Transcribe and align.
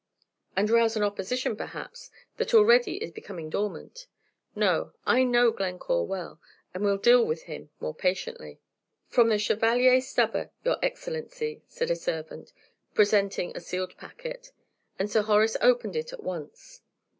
"And 0.55 0.67
rouse 0.71 0.95
an 0.95 1.03
opposition, 1.03 1.55
perhaps, 1.55 2.09
that 2.37 2.55
already 2.55 2.95
is 2.97 3.11
becoming 3.11 3.51
dormant. 3.51 4.07
No, 4.55 4.93
I 5.05 5.23
know 5.23 5.51
Glencore 5.51 6.07
well, 6.07 6.41
and 6.73 6.83
will 6.83 6.97
deal 6.97 7.23
with 7.23 7.43
him 7.43 7.69
more 7.79 7.93
patiently." 7.93 8.59
"From 9.09 9.29
the 9.29 9.37
Chevalier 9.37 10.01
Stubber, 10.01 10.49
your 10.65 10.77
Excellency," 10.83 11.61
said 11.67 11.91
a 11.91 11.95
servant, 11.95 12.51
presenting 12.95 13.55
a 13.55 13.61
sealed 13.61 13.95
packet; 13.95 14.51
and 14.97 15.07
Sir 15.07 15.21
Horace 15.21 15.55
opened 15.61 15.95
it 15.95 16.11
at 16.11 16.23
once. 16.23 16.81